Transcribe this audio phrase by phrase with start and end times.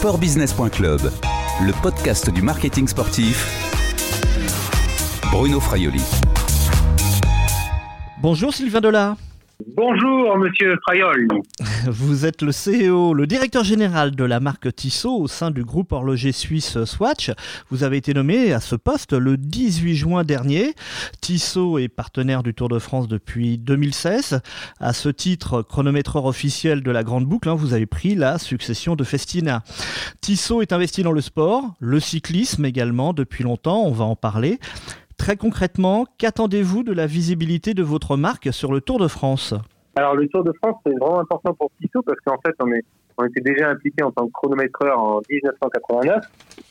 [0.00, 1.02] Sportbusiness.club,
[1.60, 3.46] le podcast du marketing sportif.
[5.30, 6.00] Bruno Fraioli.
[8.22, 9.16] Bonjour Sylvain Delat.
[9.66, 11.28] Bonjour, monsieur Frayol.
[11.86, 15.92] Vous êtes le CEO, le directeur général de la marque Tissot au sein du groupe
[15.92, 17.30] horloger suisse Swatch.
[17.70, 20.74] Vous avez été nommé à ce poste le 18 juin dernier.
[21.20, 24.40] Tissot est partenaire du Tour de France depuis 2016.
[24.78, 28.96] À ce titre, chronométreur officiel de la Grande Boucle, hein, vous avez pris la succession
[28.96, 29.62] de Festina.
[30.20, 34.58] Tissot est investi dans le sport, le cyclisme également depuis longtemps, on va en parler.
[35.20, 39.52] Très concrètement, qu'attendez-vous de la visibilité de votre marque sur le Tour de France?
[39.94, 43.42] Alors le Tour de France, c'est vraiment important pour Tissot parce qu'en fait, on, était
[43.42, 46.24] déjà impliqué en tant que chronométreur en 1989,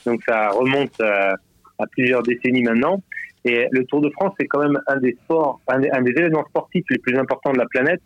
[0.07, 1.35] donc ça remonte à,
[1.91, 3.03] plusieurs décennies maintenant.
[3.45, 6.85] Et le Tour de France, c'est quand même un des sports, un des, événements sportifs
[6.89, 8.01] les plus importants de la planète,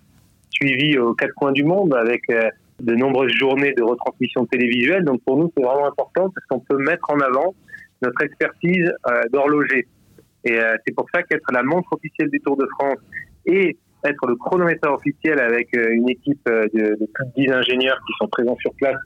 [0.49, 2.49] suivi aux quatre coins du monde avec euh,
[2.81, 5.05] de nombreuses journées de retransmission télévisuelle.
[5.05, 7.55] Donc pour nous, c'est vraiment important parce qu'on peut mettre en avant
[8.02, 9.88] notre expertise euh, d'horloger.
[10.45, 12.97] Et euh, c'est pour ça qu'être la montre officielle du Tour de France
[13.45, 17.99] et être le chronométreur officiel avec euh, une équipe euh, de, plus de 10 ingénieurs
[18.05, 18.97] qui sont présents sur place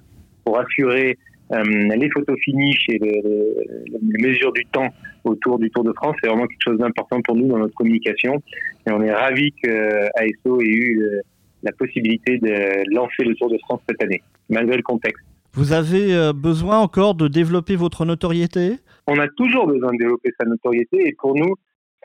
[0.43, 1.17] pour assurer
[1.49, 4.89] les photos finish et les mesures du temps
[5.23, 8.43] autour du Tour de France, c'est vraiment quelque chose d'important pour nous dans notre communication.
[8.85, 11.21] Et on est ravis que ASO ait eu
[11.63, 15.23] la possibilité de lancer le Tour de France cette année, malgré le contexte.
[15.53, 18.79] Vous avez besoin encore de développer votre notoriété?
[19.07, 21.55] On a toujours besoin de développer sa notoriété et pour nous,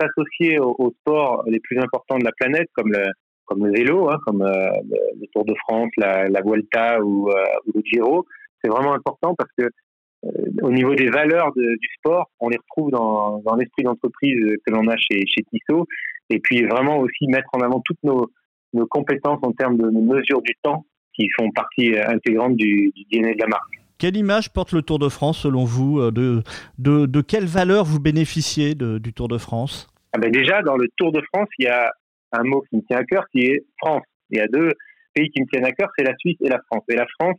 [0.01, 3.05] s'associer aux, sports les plus importants de la planète, comme le,
[3.45, 7.45] comme le vélo, hein, comme euh, le, Tour de France, la, la Vuelta ou, euh,
[7.67, 8.27] ou, le Giro,
[8.63, 10.31] c'est vraiment important parce que euh,
[10.63, 14.73] au niveau des valeurs de, du sport, on les retrouve dans, dans l'esprit d'entreprise que
[14.73, 15.87] l'on a chez, chez Tissot,
[16.31, 18.31] et puis vraiment aussi mettre en avant toutes nos,
[18.73, 23.35] nos compétences en termes de mesure du temps qui font partie intégrante du, du DNA
[23.35, 23.82] de la marque.
[24.03, 26.43] Quelle image porte le Tour de France selon vous euh, de,
[26.77, 29.87] de, de quelle valeur vous bénéficiez du Tour de France?
[30.13, 31.89] Ah ben Déjà, dans le Tour de France, il y a
[32.33, 34.03] un mot qui me tient à cœur qui est France.
[34.31, 34.73] Il y a deux
[35.15, 36.83] pays qui me tiennent à cœur, c'est la Suisse et la France.
[36.89, 37.37] Et la France,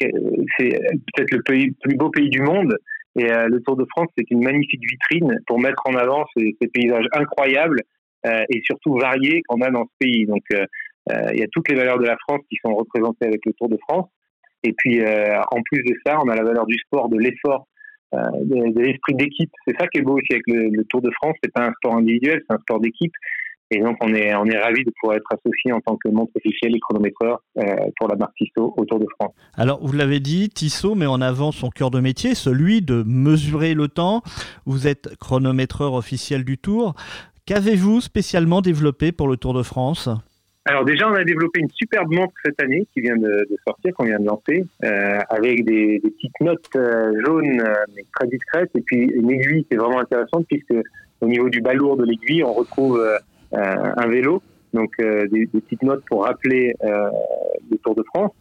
[0.00, 2.74] c'est peut-être le pays, plus beau pays du monde.
[3.18, 6.56] Et euh, le Tour de France, c'est une magnifique vitrine pour mettre en avant ces,
[6.72, 7.82] paysages incroyables
[8.24, 10.24] euh, et surtout variés qu'on a dans ce pays.
[10.24, 13.52] Donc, il y a toutes les valeurs de la France qui sont représentées avec le
[13.52, 14.08] Tour de France.
[14.62, 17.66] Et puis, euh, en plus de ça, on a la valeur du sport, de l'effort,
[18.14, 19.50] euh, de, l'esprit d'équipe.
[19.66, 21.36] C'est ça qui est beau aussi avec le, Tour de France.
[21.42, 23.12] C'est pas un sport individuel, c'est un sport d'équipe.
[23.72, 26.32] Et donc, on est, on est ravis de pouvoir être associé en tant que montre
[26.34, 27.62] officiel et chronométreur euh,
[27.98, 29.32] pour la marque Tissot au Tour de France.
[29.54, 33.74] Alors, vous l'avez dit, Tissot met en avant son cœur de métier, celui de mesurer
[33.74, 34.22] le temps.
[34.66, 36.94] Vous êtes chronométreur officiel du Tour.
[37.46, 40.08] Qu'avez-vous spécialement développé pour le Tour de France?
[40.66, 44.04] Alors déjà, on a développé une superbe montre cette année qui vient de, sortir, qu'on
[44.04, 48.82] vient de lancer, euh, avec des, petites notes euh, jaunes euh, mais très discrètes, et
[48.82, 50.74] puis une aiguille qui est vraiment intéressante puisque
[51.22, 53.02] au niveau du bas lourd de l'aiguille, on retrouve
[53.52, 58.32] un vélo, donc des, petites notes pour rappeler le Tour de France.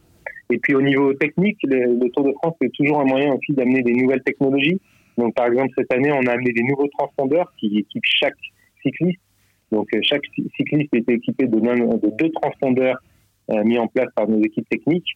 [0.49, 3.81] Et puis au niveau technique, le, Tour de France est toujours un moyen aussi d'amener
[3.81, 4.79] des nouvelles technologies.
[5.17, 8.37] Donc par exemple cette année, on a amené des nouveaux transpondeurs qui équipent chaque
[8.81, 9.19] cycliste
[9.71, 10.23] donc euh, chaque
[10.55, 12.97] cycliste était équipé de, de deux transpondeurs
[13.51, 15.09] euh, mis en place par nos équipes techniques.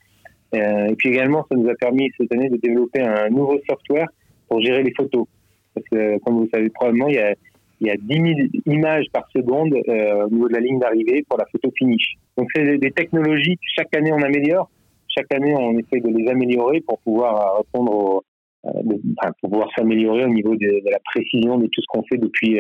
[0.56, 4.08] Euh, et puis également, ça nous a permis cette année de développer un nouveau software
[4.48, 5.26] pour gérer les photos.
[5.74, 7.34] Parce que, comme vous savez probablement, il y a,
[7.82, 8.28] il y a 10 000
[8.68, 12.14] images par seconde au niveau de la ligne d'arrivée pour la photo finish.
[12.38, 14.70] Donc, c'est des, technologies que chaque année on améliore.
[15.08, 18.24] Chaque année, on essaie de les améliorer pour pouvoir répondre aux,
[18.64, 22.60] enfin, pour pouvoir s'améliorer au niveau de, la précision de tout ce qu'on fait depuis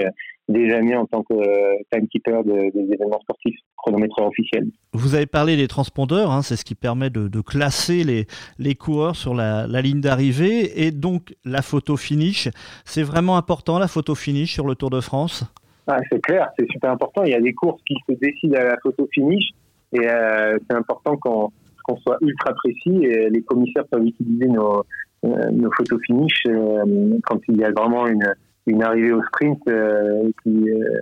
[0.49, 4.67] des années en tant que euh, timekeeper de, des événements sportifs, chronométreur officiel.
[4.93, 8.27] Vous avez parlé des transpondeurs, hein, c'est ce qui permet de, de classer les,
[8.59, 12.49] les, coureurs sur la, la ligne d'arrivée et donc la photo finish.
[12.83, 15.45] C'est vraiment important la photo finish sur le Tour de France?
[15.87, 17.23] Ah, C'est clair, c'est super important.
[17.23, 19.49] Il y a des courses qui se décident à la photo finish
[19.93, 24.83] et euh, c'est important qu'on soit ultra précis et les commissaires peuvent utiliser nos,
[25.25, 28.33] euh, nos photos finish euh, quand il y a vraiment une
[28.67, 31.01] une arrivée au sprint euh, qui, euh,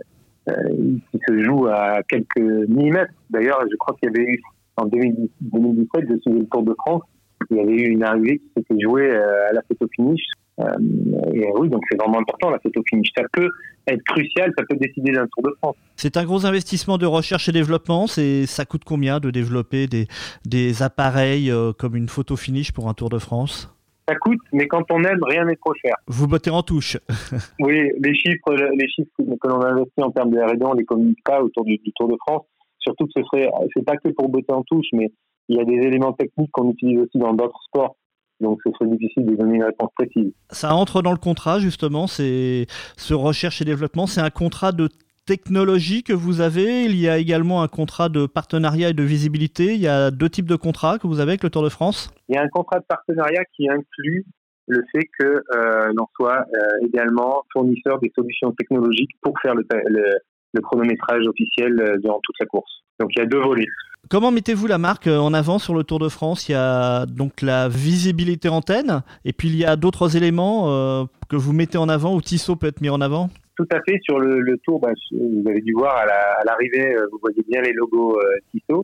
[0.49, 3.13] euh, qui se joue à quelques millimètres.
[3.29, 4.41] D'ailleurs, je crois qu'il y avait eu
[4.77, 7.03] en 2017, je suis le Tour de France,
[7.49, 10.21] il y avait eu une arrivée qui s'était jouée à la photo finish.
[11.33, 13.09] et oui, donc c'est vraiment important la photo finish.
[13.15, 13.49] Ça peut
[13.87, 15.75] être crucial, ça peut décider d'un Tour de France.
[15.97, 18.07] C'est un gros investissement de recherche et développement.
[18.07, 23.19] Ça coûte combien de développer des appareils comme une photo finish pour un Tour de
[23.19, 23.69] France?
[24.11, 25.95] Ça coûte, mais quand on aime, rien n'est trop cher.
[26.07, 26.97] Vous bottez en touche.
[27.59, 30.85] oui, les chiffres, les chiffres que l'on a investis en termes de R&D, on les
[30.85, 32.43] communique pas autour du, Tour de France.
[32.79, 35.11] Surtout que ce serait, c'est pas que pour botter en touche, mais
[35.47, 37.95] il y a des éléments techniques qu'on utilise aussi dans d'autres sports.
[38.39, 40.33] Donc ce serait difficile de donner une réponse précise.
[40.49, 42.65] Ça entre dans le contrat justement, c'est
[42.97, 44.89] ce recherche et développement, c'est un contrat de
[45.25, 46.85] technologie que vous avez.
[46.85, 49.75] Il y a également un contrat de partenariat et de visibilité.
[49.75, 52.11] Il y a deux types de contrats que vous avez avec le Tour de France.
[52.29, 54.25] Il y a un contrat de partenariat qui inclut
[54.67, 59.65] le fait que euh, l'on soit euh, également fournisseur des solutions technologiques pour faire le,
[59.65, 62.71] le chronométrage officiel euh, durant toute la course.
[62.99, 63.67] Donc il y a deux volets.
[64.09, 66.47] Comment mettez-vous la marque euh, en avant sur le Tour de France?
[66.47, 71.35] Il y a donc la visibilité antenne, et puis il y a d'autres éléments que
[71.35, 73.29] vous mettez en avant, ou Tissot peut être mis en avant?
[73.61, 77.43] Tout à fait, sur le, Tour, bah, vous avez dû voir à l'arrivée, vous voyez
[77.47, 78.17] bien les logos
[78.51, 78.83] Tissot.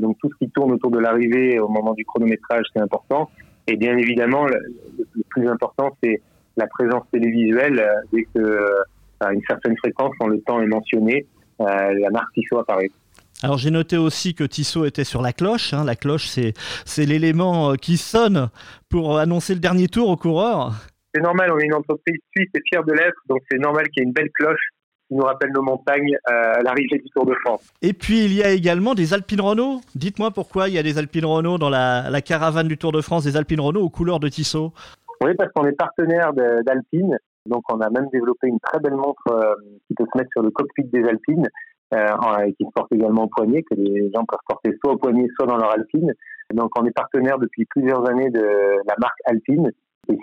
[0.00, 3.30] donc tout ce qui tourne autour de l'arrivée au moment du chronométrage, c'est important.
[3.66, 4.58] Et bien évidemment, le,
[5.30, 6.20] plus important, c'est
[6.58, 7.82] la présence télévisuelle
[8.12, 8.66] dès que
[9.20, 11.26] à une certaine fréquence quand le temps est mentionné,
[11.60, 12.90] euh, la marque Tissot apparaît.
[13.42, 15.72] Alors j'ai noté aussi que Tissot était sur la cloche.
[15.72, 15.84] Hein.
[15.84, 18.50] La cloche, c'est, l'élément euh, qui sonne
[18.88, 20.74] pour annoncer le dernier tour au coureur.
[21.14, 24.02] C'est normal, on est une entreprise suisse et fière de l'être, donc c'est normal qu'il
[24.02, 24.68] y ait une belle cloche
[25.08, 27.72] qui nous rappelle nos montagnes euh, à l'arrivée du Tour de France.
[27.82, 29.80] Et puis il y a également des Alpines Renault.
[29.94, 33.00] Dites-moi pourquoi il y a des Alpines Renault dans la, la caravane du Tour de
[33.00, 34.72] France, des Alpines Renault aux couleurs de Tissot.
[35.20, 37.16] Oui, parce qu'on est partenaire d'Alpine
[37.46, 39.54] donc on a même développé une très belle montre euh,
[39.86, 41.48] qui peut se mettre sur le cockpit des Alpines
[41.94, 44.96] euh, et qui se porte également au poignet, que les gens peuvent porter soit au
[44.96, 46.12] poignet, soit dans leur Alpine.
[46.54, 48.46] Donc on est partenaire depuis plusieurs années de
[48.86, 49.70] la marque Alpine,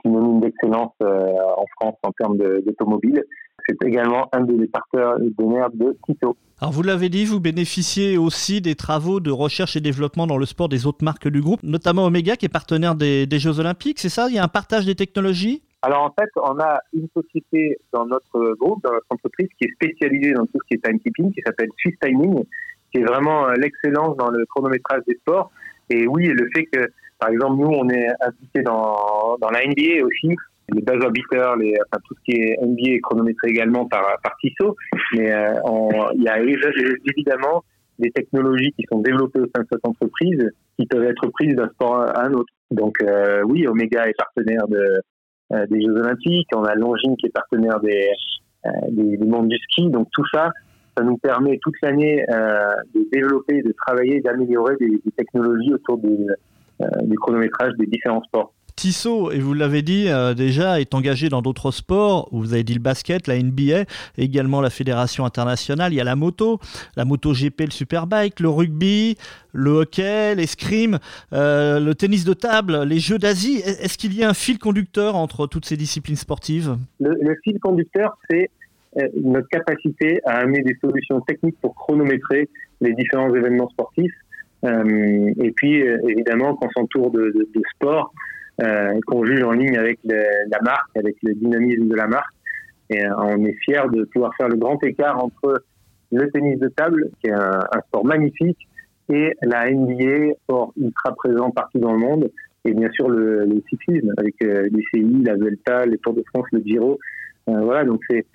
[0.02, 3.24] synonyme d'excellence euh, en France en termes d'automobile.
[3.68, 6.36] C'est également un des partenaires de Tito.
[6.62, 10.46] Alors vous l'avez dit, vous bénéficiez aussi des travaux de recherche et développement dans le
[10.46, 14.00] sport des autres marques du groupe, notamment Omega qui est partenaire des, des Jeux Olympiques,
[14.00, 14.28] c'est ça?
[14.30, 15.62] Il y a un partage des technologies?
[15.82, 19.74] Alors en fait, on a une société dans notre groupe, dans notre entreprise, qui est
[19.74, 22.44] spécialisée dans tout ce qui est timekeeping, qui s'appelle Swiss Timing,
[22.92, 25.52] qui est vraiment euh, l'excellence dans le chronométrage des sports.
[25.90, 30.06] Et oui, le fait que, par exemple, nous, on est impliqué dans, dans la NBA
[30.06, 30.36] aussi,
[30.74, 34.38] les buzzer beaters, les, enfin, tout ce qui est NBA est chronométré également par, par
[34.38, 34.76] Tissot,
[35.14, 35.54] mais euh,
[36.16, 37.64] il y a évidemment
[37.98, 41.70] des technologies qui sont développées au sein de cette entreprise qui peuvent être prises d'un
[41.70, 42.54] sport à un autre.
[42.72, 45.02] Donc euh, oui, Omega est partenaire de,
[45.52, 48.10] euh, des Jeux Olympiques, on a Longines qui est partenaire des,
[48.66, 49.90] euh, des, du monde du ski.
[49.90, 50.52] Donc tout ça,
[50.98, 55.98] ça nous permet toute l'année euh, de développer, de travailler, d'améliorer des, des, technologies autour
[55.98, 56.16] du,
[57.04, 58.54] du chronométrage des différents sports.
[58.80, 62.30] Tissot, et vous l'avez dit euh, déjà, est engagé dans d'autres sports.
[62.32, 63.84] Vous avez dit le basket, la NBA,
[64.18, 65.92] également la Fédération internationale.
[65.92, 66.60] Il y a la moto,
[66.96, 69.18] la moto GP, le superbike, le rugby,
[69.52, 71.00] le hockey, l'escrime,
[71.34, 73.58] euh, le tennis de table, les Jeux d'Asie.
[73.58, 76.78] Est-ce qu'il y a un fil conducteur entre toutes ces disciplines sportives?
[77.02, 78.50] Le, fil conducteur, c'est
[78.96, 82.48] euh, notre capacité à amener des solutions techniques pour chronométrer
[82.80, 84.14] les différents événements sportifs.
[84.64, 85.78] Et puis,
[86.08, 88.14] évidemment, quand on s'entoure de, de, de sport,
[88.62, 92.34] euh, qu'on juge en ligne avec la marque, avec le dynamisme de la marque.
[92.90, 95.64] Et euh, on est fier de pouvoir faire le grand écart entre
[96.12, 98.58] le tennis de table, qui est un, sport magnifique,
[99.10, 102.32] et la NBA, sport ultra présent partout dans le monde,
[102.66, 106.46] et bien sûr le, le cyclisme avec euh, l'UCI, la Vuelta, les Tours de France,
[106.52, 107.00] le Giro.
[107.48, 108.26] Euh, voilà, donc c'est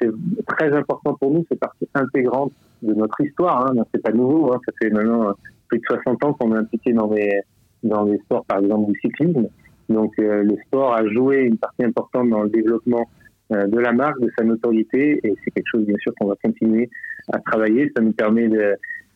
[0.00, 0.10] c'est
[0.46, 3.66] très important pour nous, c'est partie intégrante de notre histoire.
[3.66, 3.84] Hein.
[3.92, 4.60] C'est pas nouveau, hein.
[4.66, 5.32] ça fait maintenant
[5.68, 7.40] plus de 60 ans qu'on est impliqué dans des
[7.82, 9.48] dans les sports, par exemple du cyclisme.
[9.90, 13.06] Donc euh, le sport a joué une partie importante dans le développement
[13.52, 16.36] euh, de la marque, de sa notoriété, et c'est quelque chose bien sûr qu'on va
[16.42, 16.88] continuer
[17.30, 17.92] à travailler.
[17.94, 18.48] Ça nous permet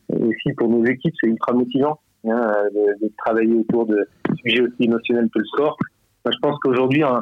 [0.09, 2.51] aussi pour nos équipes, c'est ultra motivant hein,
[3.01, 4.07] de, travailler autour de
[4.43, 5.77] sujets aussi émotionnels que le sport.
[6.25, 7.21] Je pense qu'aujourd'hui, hein,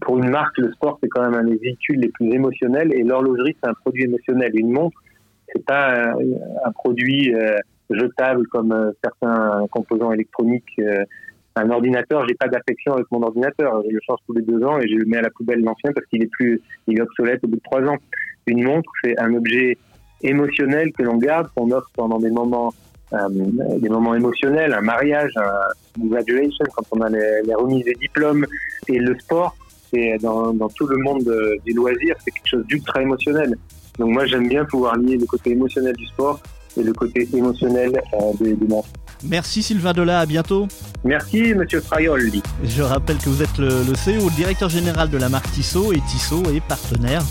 [0.00, 3.02] pour une marque, le sport c'est quand même un des véhicules les plus émotionnels, et
[3.02, 4.52] l'horlogerie c'est un produit émotionnel.
[4.54, 4.98] Une montre,
[5.52, 6.12] c'est pas
[6.64, 7.56] un, produit euh,
[7.90, 10.64] jetable comme euh, certains composants électroniques.
[10.80, 11.04] Euh,
[11.56, 13.82] un ordinateur, j'ai pas d'affection avec mon ordinateur.
[13.84, 15.92] Je le change tous les deux ans et je le mets à la poubelle l'ancien
[15.92, 17.96] parce qu'il est plus, il est obsolète au bout de trois ans.
[18.46, 19.76] Une montre, c'est un objet
[20.22, 22.72] émotionnel que l'on garde, qu'on offre pendant des moments,
[23.12, 23.28] euh,
[23.78, 28.46] des moments émotionnels, un mariage, un, graduation, quand on a les, les, remises des diplômes.
[28.88, 29.56] Et le sport,
[29.92, 31.24] c'est dans, dans tout le monde
[31.64, 33.56] du loisir, c'est quelque chose d'ultra émotionnel.
[33.98, 36.40] Donc moi, j'aime bien pouvoir lier le côté émotionnel du sport
[36.76, 38.66] et le côté émotionnel euh, des, des
[39.24, 40.68] Merci Sylvain Delat, à bientôt.
[41.04, 42.40] Merci Monsieur Fraioli.
[42.62, 45.92] Je rappelle que vous êtes le, le, CEO, le directeur général de la marque Tissot
[45.92, 47.22] et Tissot est partenaire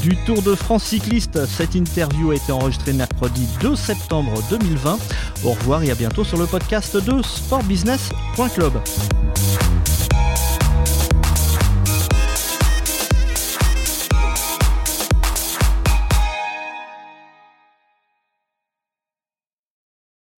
[0.00, 1.44] du Tour de France cycliste.
[1.46, 4.98] Cette interview a été enregistrée mercredi 2 septembre 2020.
[5.44, 8.72] Au revoir et à bientôt sur le podcast de sportbusiness.club.